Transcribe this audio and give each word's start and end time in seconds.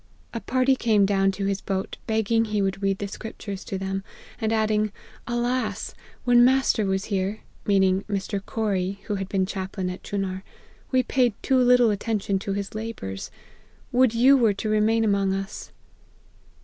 A 0.33 0.39
party 0.39 0.75
came 0.75 1.05
down 1.05 1.29
to 1.33 1.45
his 1.45 1.61
boat, 1.61 1.97
begging 2.07 2.45
he 2.45 2.59
would 2.59 2.81
read 2.81 2.97
the 2.97 3.07
scriptures 3.07 3.63
to 3.65 3.77
them; 3.77 4.03
and 4.39 4.51
adding, 4.51 4.91
Alas! 5.27 5.93
when 6.23 6.43
master 6.43 6.87
was 6.87 7.05
here,' 7.13 7.41
(mean 7.67 7.83
ing 7.83 8.01
Mr. 8.09 8.43
Corrie, 8.43 8.99
who 9.03 9.13
had 9.17 9.29
been 9.29 9.45
chaplain 9.45 9.91
at 9.91 10.01
Chunar,)' 10.01 10.41
we 10.91 11.03
paid 11.03 11.35
too 11.43 11.59
little 11.59 11.91
attention 11.91 12.39
to 12.39 12.53
his 12.53 12.73
labours. 12.73 13.29
Would 13.91 14.15
you 14.15 14.35
were 14.35 14.53
to 14.55 14.69
remain 14.69 15.03
among 15.03 15.35
us 15.35 15.71